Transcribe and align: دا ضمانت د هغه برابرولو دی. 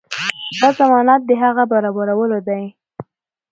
دا 0.59 0.69
ضمانت 0.79 1.21
د 1.25 1.31
هغه 1.43 1.63
برابرولو 1.73 2.37
دی. 2.47 2.63